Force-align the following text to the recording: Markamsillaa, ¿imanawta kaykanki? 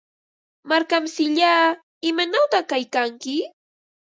Markamsillaa, 0.69 1.65
¿imanawta 2.09 2.59
kaykanki? 2.69 3.35